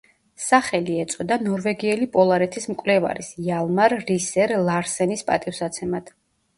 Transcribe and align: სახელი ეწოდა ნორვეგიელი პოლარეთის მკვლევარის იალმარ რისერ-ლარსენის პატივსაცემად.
სახელი 0.43 0.95
ეწოდა 1.03 1.37
ნორვეგიელი 1.49 2.09
პოლარეთის 2.17 2.67
მკვლევარის 2.73 3.31
იალმარ 3.47 3.99
რისერ-ლარსენის 4.11 5.29
პატივსაცემად. 5.33 6.17